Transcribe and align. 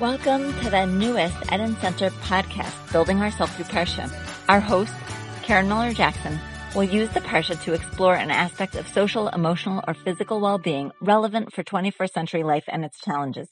Welcome 0.00 0.52
to 0.60 0.70
the 0.70 0.86
newest 0.86 1.34
Eden 1.52 1.74
Center 1.80 2.10
podcast, 2.10 2.92
Building 2.92 3.20
Ourselves 3.20 3.52
Through 3.54 3.64
Parsha. 3.64 4.08
Our 4.48 4.60
host, 4.60 4.94
Karen 5.42 5.66
Miller 5.66 5.92
Jackson, 5.92 6.38
will 6.76 6.84
use 6.84 7.10
the 7.10 7.20
Parsha 7.20 7.60
to 7.64 7.72
explore 7.72 8.14
an 8.14 8.30
aspect 8.30 8.76
of 8.76 8.86
social, 8.86 9.26
emotional, 9.26 9.82
or 9.88 9.94
physical 9.94 10.38
well-being 10.40 10.92
relevant 11.00 11.52
for 11.52 11.64
21st 11.64 12.12
century 12.12 12.44
life 12.44 12.62
and 12.68 12.84
its 12.84 13.00
challenges. 13.00 13.48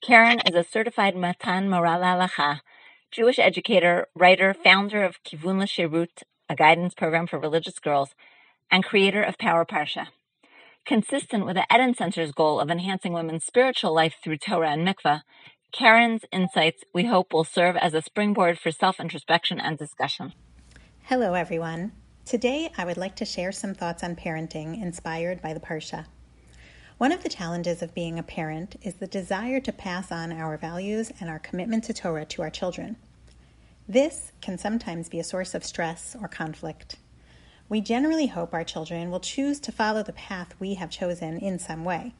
Karen 0.00 0.38
is 0.46 0.54
a 0.54 0.62
certified 0.62 1.16
Matan 1.16 1.68
Moral 1.68 2.28
Jewish 3.10 3.40
educator, 3.40 4.06
writer, 4.14 4.54
founder 4.54 5.02
of 5.02 5.24
Kivun 5.24 5.60
Shirut, 5.66 6.22
a 6.48 6.54
guidance 6.54 6.94
program 6.94 7.26
for 7.26 7.40
religious 7.40 7.80
girls, 7.80 8.10
and 8.70 8.84
creator 8.84 9.24
of 9.24 9.38
Power 9.38 9.64
Parsha. 9.64 10.06
Consistent 10.86 11.46
with 11.46 11.56
the 11.56 11.66
Eden 11.74 11.94
Center's 11.94 12.30
goal 12.30 12.60
of 12.60 12.70
enhancing 12.70 13.14
women's 13.14 13.44
spiritual 13.44 13.94
life 13.94 14.16
through 14.22 14.36
Torah 14.36 14.72
and 14.72 14.86
mikvah, 14.86 15.22
Karen's 15.74 16.22
insights, 16.30 16.84
we 16.92 17.06
hope, 17.06 17.32
will 17.32 17.42
serve 17.42 17.74
as 17.76 17.94
a 17.94 18.02
springboard 18.02 18.60
for 18.60 18.70
self 18.70 19.00
introspection 19.00 19.58
and 19.58 19.76
discussion. 19.76 20.32
Hello, 21.02 21.34
everyone. 21.34 21.90
Today, 22.24 22.70
I 22.78 22.84
would 22.84 22.96
like 22.96 23.16
to 23.16 23.24
share 23.24 23.50
some 23.50 23.74
thoughts 23.74 24.04
on 24.04 24.14
parenting 24.14 24.80
inspired 24.80 25.42
by 25.42 25.52
the 25.52 25.58
Parsha. 25.58 26.06
One 26.98 27.10
of 27.10 27.24
the 27.24 27.28
challenges 27.28 27.82
of 27.82 27.92
being 27.92 28.20
a 28.20 28.22
parent 28.22 28.76
is 28.82 28.94
the 28.94 29.08
desire 29.08 29.58
to 29.58 29.72
pass 29.72 30.12
on 30.12 30.30
our 30.30 30.56
values 30.56 31.10
and 31.18 31.28
our 31.28 31.40
commitment 31.40 31.82
to 31.84 31.92
Torah 31.92 32.24
to 32.26 32.42
our 32.42 32.50
children. 32.50 32.94
This 33.88 34.30
can 34.40 34.58
sometimes 34.58 35.08
be 35.08 35.18
a 35.18 35.24
source 35.24 35.56
of 35.56 35.64
stress 35.64 36.14
or 36.22 36.28
conflict. 36.28 36.98
We 37.68 37.80
generally 37.80 38.28
hope 38.28 38.54
our 38.54 38.62
children 38.62 39.10
will 39.10 39.18
choose 39.18 39.58
to 39.58 39.72
follow 39.72 40.04
the 40.04 40.12
path 40.12 40.54
we 40.60 40.74
have 40.74 40.90
chosen 40.90 41.36
in 41.36 41.58
some 41.58 41.84
way. 41.84 42.14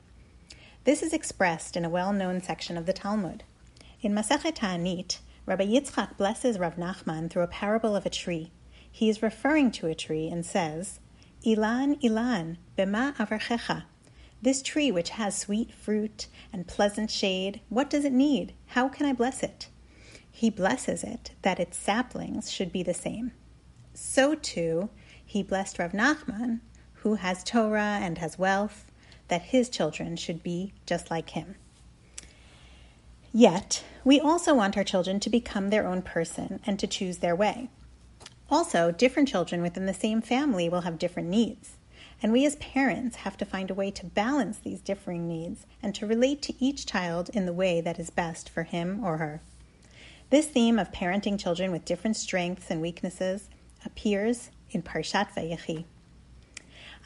This 0.85 1.03
is 1.03 1.15
expressed 1.15 1.79
in 1.79 1.85
a 1.87 1.89
well 1.89 2.13
known 2.13 2.43
section 2.43 2.77
of 2.77 2.85
the 2.85 2.93
Talmud. 2.93 3.43
In 4.03 4.13
Masechet 4.13 4.57
Ta'anit, 4.57 5.21
Rabbi 5.47 5.65
Yitzchak 5.65 6.19
blesses 6.19 6.59
Rav 6.59 6.77
Nachman 6.77 7.31
through 7.31 7.43
a 7.45 7.49
parable 7.49 7.97
of 7.97 8.05
a 8.05 8.11
tree. 8.11 8.53
He 8.93 9.09
is 9.09 9.23
referring 9.23 9.71
to 9.73 9.87
a 9.87 9.95
tree 9.95 10.29
and 10.29 10.45
says, 10.45 11.01
Ilan, 11.43 12.03
Ilan, 12.03 12.59
bema 12.77 13.15
avarchecha. 13.19 13.85
This 14.43 14.61
tree, 14.61 14.91
which 14.91 15.11
has 15.11 15.35
sweet 15.35 15.73
fruit 15.73 16.27
and 16.53 16.67
pleasant 16.67 17.11
shade, 17.11 17.63
what 17.71 17.89
does 17.89 18.05
it 18.05 18.13
need? 18.13 18.53
How 18.67 18.91
can 18.91 19.07
I 19.07 19.15
bless 19.15 19.43
it? 19.43 19.69
He 20.31 20.51
blesses 20.51 21.03
it 21.03 21.31
that 21.41 21.59
its 21.59 21.79
saplings 21.79 22.51
should 22.51 22.71
be 22.71 22.83
the 22.83 22.93
same. 22.93 23.33
So 23.95 24.35
too, 24.35 24.91
he 25.25 25.43
blessed 25.43 25.79
Rav 25.79 25.93
Nachman, 25.93 26.61
who 26.97 27.15
has 27.15 27.43
Torah 27.43 28.01
and 28.03 28.19
has 28.19 28.39
wealth, 28.39 28.85
that 29.35 29.43
his 29.43 29.69
children 29.69 30.15
should 30.15 30.45
be 30.45 30.73
just 30.87 31.11
like 31.11 31.31
him. 31.31 31.57
Yet, 33.33 33.83
we 34.05 34.21
also 34.21 34.55
want 34.55 34.77
our 34.77 34.85
children 34.85 35.19
to 35.19 35.29
become 35.29 35.71
their 35.71 35.89
own 35.89 36.03
person 36.03 36.61
and 36.65 36.79
to 36.79 36.87
choose 36.87 37.19
their 37.19 37.35
way. 37.35 37.69
Also, 38.49 38.93
different 38.93 39.29
children 39.29 39.61
within 39.61 39.87
the 39.87 39.93
same 39.93 40.23
family 40.23 40.69
will 40.69 40.83
have 40.83 41.01
different 41.01 41.29
needs, 41.29 41.79
and 42.23 42.31
we 42.31 42.47
as 42.47 42.55
parents 42.57 43.17
have 43.17 43.37
to 43.39 43.45
find 43.45 43.73
a 43.73 43.75
way 43.75 43.91
to 43.91 44.07
balance 44.07 44.59
these 44.59 44.81
differing 44.81 45.27
needs 45.27 45.67
and 45.83 45.97
to 45.97 46.07
relate 46.07 46.41
to 46.43 46.55
each 46.65 46.87
child 46.87 47.29
in 47.31 47.45
the 47.45 47.53
way 47.53 47.81
that 47.81 47.99
is 47.99 48.11
best 48.11 48.49
for 48.49 48.63
him 48.63 49.03
or 49.03 49.17
her. 49.17 49.43
This 50.31 50.47
theme 50.47 50.79
of 50.79 50.93
parenting 50.93 51.41
children 51.41 51.73
with 51.73 51.85
different 51.85 52.17
strengths 52.17 52.71
and 52.71 52.81
weaknesses 52.81 53.49
appears 53.85 54.51
in 54.71 54.85
Parshat 54.85 55.35
Vayechi. 55.35 55.87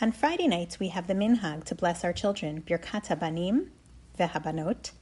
On 0.00 0.12
Friday 0.12 0.46
nights, 0.46 0.78
we 0.78 0.88
have 0.88 1.08
the 1.08 1.14
minhag 1.14 1.64
to 1.64 1.74
bless 1.74 2.04
our 2.04 2.12
children, 2.12 2.62
Birkat 2.62 3.08
Habanim 3.08 3.70
veHabanot. 4.16 4.92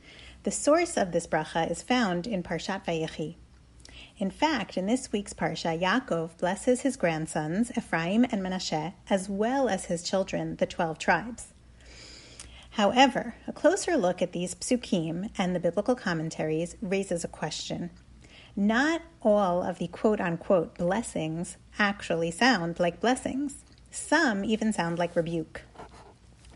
The 0.45 0.51
source 0.51 0.97
of 0.97 1.13
this 1.13 1.27
bracha 1.27 1.71
is 1.71 1.83
found 1.83 2.27
in 2.27 2.43
Parshat 2.43 2.87
Vayechi. 2.87 3.35
In 4.17 4.31
fact, 4.31 4.79
in 4.79 4.87
this 4.87 5.13
week's 5.13 5.35
Parsha, 5.35 5.79
Yaakov 5.79 6.39
blesses 6.39 6.81
his 6.81 6.97
grandsons, 6.97 7.71
Ephraim 7.77 8.25
and 8.25 8.41
Menashe, 8.43 8.95
as 9.11 9.29
well 9.29 9.69
as 9.69 9.85
his 9.85 10.03
children, 10.03 10.57
the 10.57 10.65
twelve 10.65 10.99
tribes. 10.99 11.49
However, 12.71 13.35
a 13.47 13.53
closer 13.53 13.99
look 13.99 14.23
at 14.23 14.33
these 14.33 14.55
psukim 14.55 15.29
and 15.37 15.55
the 15.55 15.61
biblical 15.61 15.95
commentaries 15.95 16.75
raises 16.81 17.23
a 17.23 17.29
question. 17.29 17.91
Not 18.57 19.03
all 19.21 19.63
of 19.63 19.79
the 19.79 19.89
quote 19.89 20.23
unquote 20.23 20.79
blessings 20.79 21.59
actually 21.79 22.31
sound 22.31 22.81
like 22.81 22.99
blessings. 22.99 23.63
Some 23.97 24.45
even 24.45 24.75
sound 24.75 24.99
like 24.99 25.17
rebuke. 25.17 25.63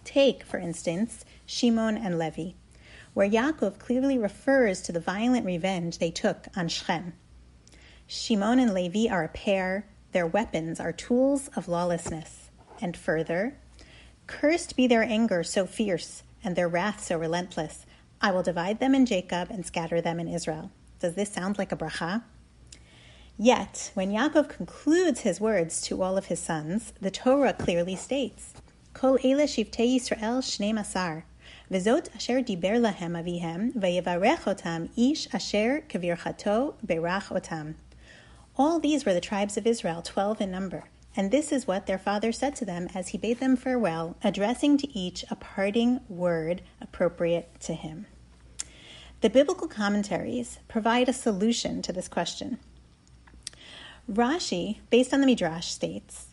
Take, 0.05 0.45
for 0.45 0.59
instance, 0.59 1.25
Shimon 1.47 1.97
and 1.97 2.19
Levi, 2.19 2.53
where 3.15 3.29
Yaakov 3.29 3.79
clearly 3.79 4.19
refers 4.19 4.83
to 4.83 4.93
the 4.93 5.01
violent 5.01 5.47
revenge 5.47 5.99
they 5.99 6.11
took 6.11 6.49
on 6.55 6.69
Shechem. 6.69 7.15
Shimon 8.07 8.61
and 8.61 8.75
Levi 8.75 9.11
are 9.11 9.25
a 9.25 9.29
pair, 9.29 9.87
their 10.13 10.27
weapons 10.27 10.79
are 10.79 10.93
tools 10.93 11.49
of 11.57 11.67
lawlessness. 11.67 12.51
And 12.81 12.97
further, 12.97 13.57
Cursed 14.27 14.77
be 14.77 14.87
their 14.87 15.03
anger 15.03 15.43
so 15.43 15.67
fierce 15.67 16.23
and 16.45 16.55
their 16.55 16.69
wrath 16.69 17.03
so 17.03 17.19
relentless. 17.19 17.87
I 18.21 18.33
will 18.33 18.43
divide 18.43 18.81
them 18.81 18.95
in 18.95 19.07
Jacob 19.07 19.51
and 19.51 19.65
scatter 19.65 20.01
them 20.01 20.21
in 20.21 20.29
Israel. 20.29 20.71
Does 21.01 21.15
this 21.15 21.33
sound 21.33 21.59
like 21.59 21.73
a 21.73 21.77
bracha? 21.77 22.23
Yet, 23.43 23.91
when 23.95 24.11
Yaakov 24.11 24.51
concludes 24.51 25.21
his 25.21 25.41
words 25.41 25.81
to 25.85 26.03
all 26.03 26.19
of 26.19 26.27
his 26.27 26.39
sons, 26.39 26.93
the 27.01 27.11
Torah 27.11 27.55
clearly 27.55 27.97
states, 27.97 28.53
Kol 28.93 29.15
ele 29.25 29.47
shivtei 29.47 29.97
Yisrael 29.97 30.43
shnei 30.43 30.75
masar, 30.75 31.23
vezot 31.73 32.15
asher 32.15 32.43
diber 32.43 32.79
lahem 32.79 33.17
avihem, 33.19 33.73
otam 33.73 34.91
ish 34.95 35.27
asher 35.33 35.83
kavirchato 35.89 36.75
berach 36.87 37.29
otam. 37.29 37.77
All 38.59 38.79
these 38.79 39.07
were 39.07 39.15
the 39.15 39.23
tribes 39.23 39.57
of 39.57 39.67
Israel, 39.67 40.03
twelve 40.03 40.43
in 40.43 40.51
number, 40.51 40.91
and 41.17 41.31
this 41.31 41.51
is 41.51 41.67
what 41.67 41.87
their 41.87 41.97
father 41.97 42.33
said 42.33 42.55
to 42.57 42.67
them 42.67 42.89
as 42.95 43.09
he 43.09 43.17
bade 43.17 43.41
them 43.41 43.57
farewell, 43.57 44.19
addressing 44.23 44.77
to 44.77 44.99
each 44.99 45.25
a 45.31 45.35
parting 45.35 46.01
word 46.11 46.61
appropriate 46.79 47.59
to 47.61 47.73
him. 47.73 48.05
The 49.23 49.31
biblical 49.31 49.67
commentaries 49.67 50.59
provide 50.69 51.09
a 51.09 51.15
solution 51.15 51.81
to 51.81 51.93
this 51.95 52.07
question. 52.07 52.59
Rashi, 54.11 54.79
based 54.91 55.15
on 55.15 55.21
the 55.21 55.27
Midrash, 55.27 55.69
states, 55.69 56.27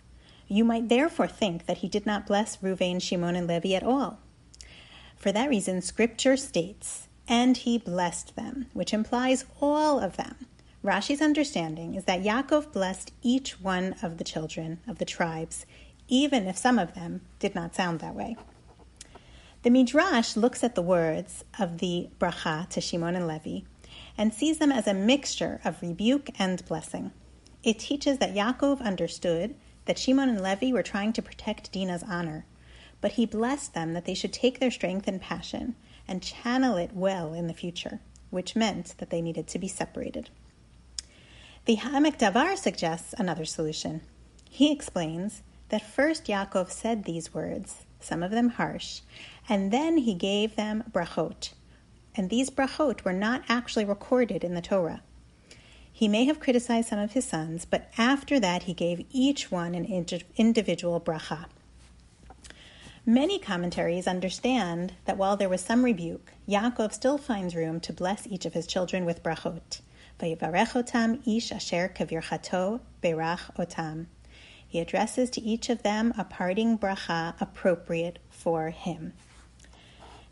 You 0.47 0.63
might 0.63 0.89
therefore 0.89 1.27
think 1.27 1.67
that 1.67 1.77
he 1.77 1.87
did 1.87 2.07
not 2.07 2.25
bless 2.25 2.57
Ruvain, 2.57 2.99
Shimon, 2.99 3.35
and 3.35 3.47
Levi 3.47 3.73
at 3.73 3.83
all. 3.83 4.17
For 5.15 5.31
that 5.31 5.49
reason, 5.49 5.81
Scripture 5.81 6.37
states, 6.37 7.07
And 7.27 7.55
he 7.55 7.77
blessed 7.77 8.35
them, 8.35 8.65
which 8.73 8.93
implies 8.93 9.45
all 9.61 9.99
of 9.99 10.17
them. 10.17 10.47
Rashi's 10.83 11.21
understanding 11.21 11.93
is 11.93 12.05
that 12.05 12.23
Yaakov 12.23 12.71
blessed 12.71 13.11
each 13.21 13.61
one 13.61 13.95
of 14.01 14.17
the 14.17 14.23
children 14.23 14.79
of 14.87 14.97
the 14.97 15.05
tribes, 15.05 15.65
even 16.07 16.47
if 16.47 16.57
some 16.57 16.79
of 16.79 16.95
them 16.95 17.21
did 17.39 17.53
not 17.53 17.75
sound 17.75 17.99
that 17.99 18.15
way. 18.15 18.37
The 19.61 19.69
Midrash 19.69 20.35
looks 20.35 20.63
at 20.63 20.75
the 20.75 20.81
words 20.81 21.43
of 21.59 21.77
the 21.77 22.09
bracha 22.19 22.69
to 22.69 22.81
Shimon 22.81 23.15
and 23.15 23.27
Levi 23.27 23.65
and 24.17 24.33
sees 24.33 24.57
them 24.57 24.71
as 24.71 24.87
a 24.87 24.93
mixture 24.93 25.59
of 25.63 25.81
rebuke 25.81 26.29
and 26.39 26.65
blessing. 26.65 27.11
It 27.67 27.79
teaches 27.79 28.19
that 28.19 28.33
Yaakov 28.33 28.79
understood 28.79 29.53
that 29.87 29.99
Shimon 29.99 30.29
and 30.29 30.41
Levi 30.41 30.71
were 30.71 30.83
trying 30.83 31.11
to 31.11 31.21
protect 31.21 31.73
Dinah's 31.73 32.01
honor, 32.01 32.45
but 33.01 33.11
he 33.11 33.25
blessed 33.25 33.73
them 33.73 33.91
that 33.91 34.05
they 34.05 34.13
should 34.13 34.31
take 34.31 34.61
their 34.61 34.71
strength 34.71 35.05
and 35.05 35.19
passion 35.19 35.75
and 36.07 36.23
channel 36.23 36.77
it 36.77 36.93
well 36.93 37.33
in 37.33 37.47
the 37.47 37.53
future, 37.53 37.99
which 38.29 38.55
meant 38.55 38.97
that 38.99 39.09
they 39.09 39.21
needed 39.21 39.47
to 39.47 39.59
be 39.59 39.67
separated. 39.67 40.29
The 41.65 41.75
Ha'amek 41.75 42.17
Davar 42.17 42.57
suggests 42.57 43.13
another 43.17 43.43
solution. 43.43 43.99
He 44.49 44.71
explains 44.71 45.41
that 45.67 45.85
first 45.85 46.27
Yaakov 46.27 46.71
said 46.71 47.03
these 47.03 47.33
words, 47.33 47.85
some 47.99 48.23
of 48.23 48.31
them 48.31 48.47
harsh, 48.47 49.01
and 49.49 49.73
then 49.73 49.97
he 49.97 50.13
gave 50.13 50.55
them 50.55 50.85
brachot. 50.89 51.49
And 52.15 52.29
these 52.29 52.49
brachot 52.49 53.03
were 53.03 53.11
not 53.11 53.43
actually 53.49 53.83
recorded 53.83 54.45
in 54.45 54.53
the 54.53 54.61
Torah. 54.61 55.01
He 55.97 56.07
may 56.07 56.25
have 56.25 56.39
criticized 56.39 56.89
some 56.89 56.99
of 56.99 57.13
his 57.13 57.25
sons, 57.25 57.65
but 57.65 57.89
after 57.97 58.39
that 58.39 58.63
he 58.63 58.73
gave 58.75 59.07
each 59.09 59.49
one 59.49 59.73
an 59.73 60.05
individual 60.35 61.01
bracha. 61.01 61.45
Many 63.03 63.39
commentaries 63.39 64.05
understand 64.05 64.93
that 65.05 65.17
while 65.17 65.35
there 65.35 65.49
was 65.49 65.61
some 65.61 65.83
rebuke, 65.83 66.33
Yaakov 66.47 66.93
still 66.93 67.17
finds 67.17 67.55
room 67.55 67.79
to 67.79 67.91
bless 67.93 68.27
each 68.27 68.45
of 68.45 68.53
his 68.53 68.67
children 68.67 69.05
with 69.05 69.23
brachot. 69.23 69.81
Otam 70.21 71.27
ish 71.27 71.51
asher 71.51 71.91
berach 71.97 73.55
otam. 73.57 74.05
He 74.67 74.79
addresses 74.79 75.31
to 75.31 75.41
each 75.41 75.67
of 75.67 75.81
them 75.81 76.13
a 76.15 76.23
parting 76.23 76.77
bracha 76.77 77.33
appropriate 77.41 78.19
for 78.29 78.69
him. 78.69 79.13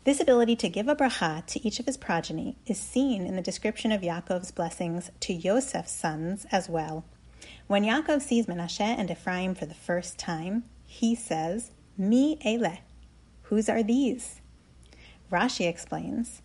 This 0.06 0.20
ability 0.20 0.54
to 0.56 0.68
give 0.68 0.86
a 0.86 0.94
bracha 0.94 1.44
to 1.46 1.66
each 1.66 1.80
of 1.80 1.86
his 1.86 1.96
progeny 1.96 2.56
is 2.64 2.78
seen 2.78 3.26
in 3.26 3.34
the 3.34 3.42
description 3.42 3.90
of 3.90 4.02
Yaakov's 4.02 4.52
blessings 4.52 5.10
to 5.18 5.34
Yosef's 5.34 5.90
sons 5.90 6.46
as 6.52 6.68
well. 6.68 7.04
When 7.66 7.82
Yaakov 7.82 8.22
sees 8.22 8.46
Menashe 8.46 8.78
and 8.78 9.10
Ephraim 9.10 9.56
for 9.56 9.66
the 9.66 9.74
first 9.74 10.16
time, 10.16 10.62
he 10.86 11.16
says, 11.16 11.72
Mi 11.98 12.38
ele, 12.44 12.78
whose 13.42 13.68
are 13.68 13.82
these? 13.82 14.40
Rashi 15.32 15.66
explains, 15.68 16.40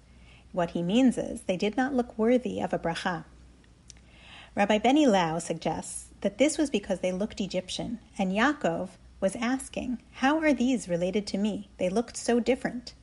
What 0.54 0.72
he 0.72 0.81
means 0.81 1.19
is 1.19 1.42
they 1.42 1.56
did 1.56 1.78
not 1.78 1.94
look 1.94 2.18
worthy 2.18 2.60
of 2.62 2.74
a 2.74 2.80
bracha. 2.80 3.25
Rabbi 4.56 4.80
Benny 4.80 5.06
Lau 5.06 5.38
suggests 5.38 6.07
that 6.22 6.40
this 6.40 6.57
was 6.57 6.72
because 6.72 7.02
they 7.02 7.12
looked 7.12 7.40
Egyptian, 7.40 8.00
and 8.18 8.31
Yaakov 8.31 8.90
was 9.19 9.36
asking, 9.36 10.02
How 10.14 10.40
are 10.40 10.52
these 10.52 10.90
related 10.90 11.28
to 11.28 11.38
me? 11.38 11.69
They 11.78 11.90
looked 11.90 12.18
so 12.18 12.40
different. 12.40 12.96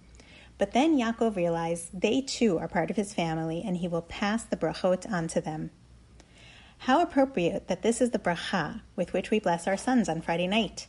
But 0.59 0.73
then 0.73 0.99
Yaakov 0.99 1.37
realized 1.37 2.01
they 2.01 2.21
too 2.21 2.59
are 2.59 2.69
part 2.69 2.91
of 2.91 2.97
his 2.97 3.15
family, 3.15 3.63
and 3.65 3.77
he 3.77 3.89
will 3.89 4.03
pass 4.03 4.43
the 4.43 4.57
brachot 4.57 5.11
on 5.11 5.29
to 5.29 5.41
them. 5.41 5.71
How 6.83 7.01
appropriate 7.01 7.69
that 7.69 7.83
this 7.83 8.01
is 8.01 8.11
the 8.11 8.19
bracha 8.19 8.83
with 8.97 9.13
which 9.13 9.31
we 9.31 9.41
bless 9.41 9.67
our 9.67 9.77
sons 9.77 10.09
on 10.09 10.21
Friday 10.21 10.47
night. 10.47 10.87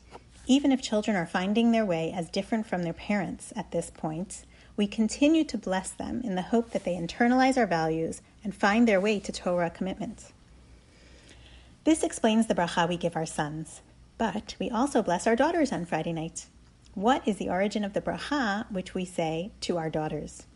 Even 0.47 0.71
if 0.71 0.81
children 0.81 1.15
are 1.15 1.27
finding 1.27 1.71
their 1.71 1.85
way 1.85 2.11
as 2.11 2.29
different 2.29 2.65
from 2.65 2.83
their 2.83 2.93
parents 2.93 3.53
at 3.55 3.71
this 3.71 3.91
point, 3.91 4.43
we 4.75 4.87
continue 4.87 5.43
to 5.43 5.57
bless 5.57 5.91
them 5.91 6.21
in 6.23 6.35
the 6.35 6.41
hope 6.41 6.71
that 6.71 6.83
they 6.83 6.95
internalize 6.95 7.57
our 7.57 7.67
values 7.67 8.21
and 8.43 8.55
find 8.55 8.87
their 8.87 9.01
way 9.01 9.19
to 9.19 9.31
Torah 9.31 9.69
commitment. 9.69 10.31
This 11.83 12.03
explains 12.03 12.47
the 12.47 12.55
bracha 12.55 12.87
we 12.87 12.97
give 12.97 13.15
our 13.15 13.25
sons, 13.25 13.81
but 14.17 14.55
we 14.59 14.69
also 14.69 15.03
bless 15.03 15.27
our 15.27 15.35
daughters 15.35 15.71
on 15.71 15.85
Friday 15.85 16.13
night. 16.13 16.45
What 16.95 17.27
is 17.27 17.37
the 17.37 17.49
origin 17.49 17.83
of 17.83 17.93
the 17.93 18.01
bracha 18.01 18.69
which 18.71 18.95
we 18.95 19.05
say 19.05 19.51
to 19.61 19.77
our 19.77 19.91
daughters? 19.91 20.47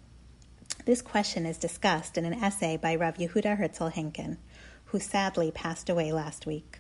This 0.86 1.02
question 1.02 1.46
is 1.46 1.60
discussed 1.60 2.18
in 2.18 2.26
an 2.26 2.34
essay 2.34 2.76
by 2.76 2.96
Rav 2.96 3.18
Yehuda 3.18 3.58
Herzl 3.58 3.90
Henkin, 3.90 4.38
who 4.86 5.00
sadly 5.00 5.52
passed 5.52 5.90
away 5.90 6.12
last 6.12 6.48
week. 6.48 6.80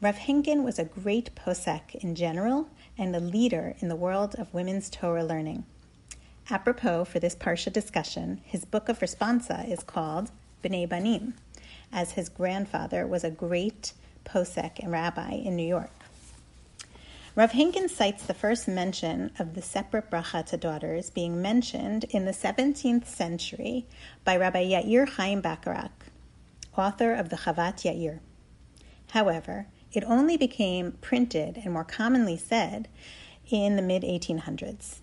Rav 0.00 0.16
Henkin 0.16 0.64
was 0.64 0.78
a 0.78 0.86
great 0.86 1.34
posek 1.34 1.94
in 1.96 2.14
general 2.14 2.70
and 2.96 3.14
a 3.14 3.20
leader 3.20 3.76
in 3.80 3.88
the 3.88 3.94
world 3.94 4.34
of 4.36 4.52
women's 4.54 4.88
Torah 4.88 5.24
learning. 5.24 5.64
Apropos 6.50 7.04
for 7.04 7.20
this 7.20 7.36
Parsha 7.36 7.70
discussion, 7.70 8.40
his 8.42 8.64
book 8.64 8.88
of 8.88 9.00
responsa 9.00 9.70
is 9.70 9.82
called 9.82 10.30
Bnei 10.64 10.88
Banim, 10.88 11.34
as 11.92 12.12
his 12.12 12.30
grandfather 12.30 13.06
was 13.06 13.22
a 13.22 13.30
great 13.30 13.92
posek 14.24 14.78
and 14.80 14.90
rabbi 14.90 15.32
in 15.32 15.56
New 15.56 15.68
York. 15.68 16.01
Rav 17.34 17.52
Henkin 17.52 17.88
cites 17.88 18.26
the 18.26 18.34
first 18.34 18.68
mention 18.68 19.30
of 19.38 19.54
the 19.54 19.62
separate 19.62 20.10
bracha 20.10 20.44
to 20.44 20.58
daughters 20.58 21.08
being 21.08 21.40
mentioned 21.40 22.04
in 22.10 22.26
the 22.26 22.30
17th 22.30 23.06
century 23.06 23.86
by 24.22 24.36
Rabbi 24.36 24.62
Yair 24.66 25.08
Chaim 25.08 25.40
Bacharach, 25.40 26.08
author 26.76 27.14
of 27.14 27.30
the 27.30 27.36
Chavat 27.36 27.84
Yair. 27.84 28.18
However, 29.12 29.66
it 29.94 30.04
only 30.04 30.36
became 30.36 30.92
printed 31.00 31.56
and 31.64 31.72
more 31.72 31.84
commonly 31.84 32.36
said 32.36 32.88
in 33.48 33.76
the 33.76 33.82
mid 33.82 34.02
1800s. 34.02 34.98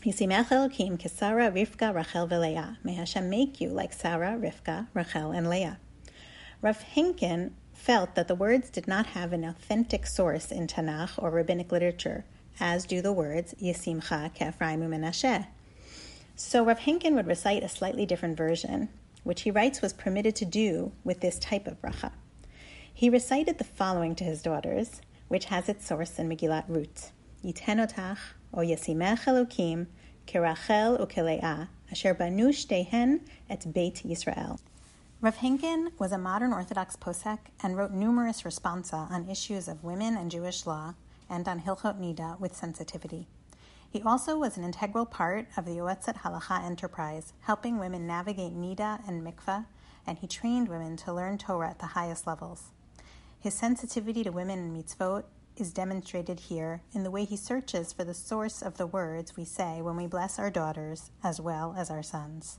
Yisimech 0.00 0.48
Elokim 0.48 1.10
Sarah, 1.10 1.50
Rivka, 1.50 1.94
Rachel, 1.94 2.26
Veleah. 2.26 2.78
May 2.82 2.94
Hashem 2.94 3.28
make 3.28 3.60
you 3.60 3.68
like 3.68 3.92
Sarah, 3.92 4.38
Rivka, 4.40 4.86
Rachel, 4.94 5.30
and 5.30 5.50
Leah. 5.50 5.78
Rav 6.62 6.82
Henkin 6.94 7.50
felt 7.84 8.14
that 8.14 8.28
the 8.28 8.34
words 8.34 8.70
did 8.70 8.88
not 8.88 9.04
have 9.04 9.34
an 9.34 9.44
authentic 9.44 10.06
source 10.06 10.50
in 10.50 10.66
Tanakh 10.66 11.22
or 11.22 11.28
rabbinic 11.28 11.70
literature, 11.70 12.24
as 12.58 12.86
do 12.86 13.02
the 13.02 13.12
words 13.12 13.54
Yisimcha, 13.60 14.34
Kefraim, 14.34 14.80
Menashe. 14.88 15.46
So 16.34 16.64
Rav 16.64 16.78
Henkin 16.78 17.14
would 17.14 17.26
recite 17.26 17.62
a 17.62 17.68
slightly 17.68 18.06
different 18.06 18.38
version, 18.38 18.88
which 19.22 19.42
he 19.42 19.50
writes 19.50 19.82
was 19.82 19.92
permitted 19.92 20.34
to 20.36 20.46
do 20.46 20.92
with 21.04 21.20
this 21.20 21.38
type 21.38 21.66
of 21.66 21.78
bracha. 21.82 22.12
He 22.94 23.10
recited 23.10 23.58
the 23.58 23.64
following 23.64 24.14
to 24.14 24.24
his 24.24 24.40
daughters, 24.40 25.02
which 25.28 25.44
has 25.46 25.68
its 25.68 25.86
source 25.86 26.18
in 26.18 26.26
Megillat 26.26 26.64
Rut. 26.68 27.10
Yitenotach, 27.44 28.18
o 28.54 28.60
yasimech 28.60 29.24
Elokim, 29.24 29.88
kerachel 30.26 30.98
ukeleah, 30.98 31.68
asher 31.92 32.14
banu 32.14 32.48
shtehen 32.48 33.20
et 33.50 33.66
Beit 33.74 33.96
Yisrael. 34.06 34.58
Rav 35.24 35.38
Henkin 35.38 35.90
was 35.98 36.12
a 36.12 36.18
modern 36.18 36.52
Orthodox 36.52 36.96
posek 36.96 37.38
and 37.62 37.78
wrote 37.78 37.92
numerous 37.92 38.42
responsa 38.42 39.10
on 39.10 39.30
issues 39.30 39.68
of 39.68 39.82
women 39.82 40.18
and 40.18 40.30
Jewish 40.30 40.66
law 40.66 40.96
and 41.30 41.48
on 41.48 41.60
Hilchot 41.60 41.98
Nida 41.98 42.38
with 42.38 42.54
sensitivity. 42.54 43.26
He 43.90 44.02
also 44.02 44.36
was 44.36 44.58
an 44.58 44.64
integral 44.64 45.06
part 45.06 45.46
of 45.56 45.64
the 45.64 45.78
Yoetzet 45.78 46.18
Halacha 46.18 46.62
enterprise, 46.62 47.32
helping 47.40 47.78
women 47.78 48.06
navigate 48.06 48.54
Nida 48.54 49.00
and 49.08 49.26
Mikveh, 49.26 49.64
and 50.06 50.18
he 50.18 50.26
trained 50.26 50.68
women 50.68 50.94
to 50.98 51.12
learn 51.14 51.38
Torah 51.38 51.70
at 51.70 51.78
the 51.78 51.96
highest 51.96 52.26
levels. 52.26 52.64
His 53.40 53.54
sensitivity 53.54 54.24
to 54.24 54.30
women 54.30 54.58
and 54.58 54.76
mitzvot 54.76 55.24
is 55.56 55.72
demonstrated 55.72 56.38
here 56.38 56.82
in 56.92 57.02
the 57.02 57.10
way 57.10 57.24
he 57.24 57.38
searches 57.38 57.94
for 57.94 58.04
the 58.04 58.12
source 58.12 58.60
of 58.60 58.76
the 58.76 58.86
words 58.86 59.38
we 59.38 59.46
say 59.46 59.80
when 59.80 59.96
we 59.96 60.06
bless 60.06 60.38
our 60.38 60.50
daughters 60.50 61.10
as 61.22 61.40
well 61.40 61.74
as 61.78 61.90
our 61.90 62.02
sons. 62.02 62.58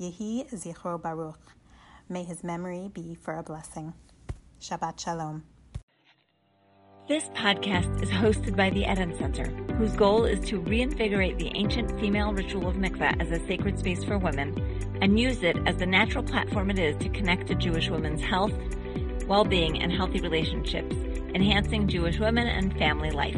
Yehi 0.00 0.50
Zichro 0.52 1.00
Baruch. 1.00 1.38
May 2.08 2.24
his 2.24 2.42
memory 2.44 2.90
be 2.92 3.14
for 3.14 3.36
a 3.36 3.42
blessing. 3.42 3.94
Shabbat 4.60 5.00
Shalom. 5.00 5.44
This 7.08 7.24
podcast 7.30 8.00
is 8.00 8.10
hosted 8.10 8.54
by 8.56 8.70
the 8.70 8.84
Eden 8.90 9.16
Center, 9.18 9.46
whose 9.74 9.96
goal 9.96 10.24
is 10.24 10.38
to 10.48 10.60
reinvigorate 10.60 11.36
the 11.36 11.50
ancient 11.56 11.98
female 11.98 12.32
ritual 12.32 12.68
of 12.68 12.76
mikveh 12.76 13.20
as 13.20 13.32
a 13.32 13.44
sacred 13.46 13.76
space 13.78 14.04
for 14.04 14.18
women 14.18 14.56
and 15.02 15.18
use 15.18 15.42
it 15.42 15.56
as 15.66 15.78
the 15.78 15.86
natural 15.86 16.22
platform 16.22 16.70
it 16.70 16.78
is 16.78 16.96
to 16.98 17.08
connect 17.08 17.48
to 17.48 17.56
Jewish 17.56 17.90
women's 17.90 18.22
health, 18.22 18.52
well-being, 19.26 19.82
and 19.82 19.92
healthy 19.92 20.20
relationships, 20.20 20.94
enhancing 21.34 21.88
Jewish 21.88 22.20
women 22.20 22.46
and 22.46 22.72
family 22.78 23.10
life. 23.10 23.36